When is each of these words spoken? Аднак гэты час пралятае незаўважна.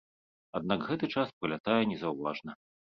Аднак 0.59 0.87
гэты 0.87 1.11
час 1.19 1.37
пралятае 1.39 1.81
незаўважна. 1.95 2.63